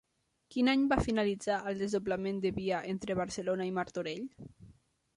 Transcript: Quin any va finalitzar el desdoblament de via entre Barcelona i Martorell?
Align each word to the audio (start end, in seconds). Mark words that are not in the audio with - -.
Quin 0.53 0.71
any 0.71 0.85
va 0.93 0.97
finalitzar 1.07 1.59
el 1.71 1.77
desdoblament 1.83 2.41
de 2.49 2.55
via 2.57 2.83
entre 2.97 3.19
Barcelona 3.23 3.71
i 3.73 3.79
Martorell? 3.81 4.29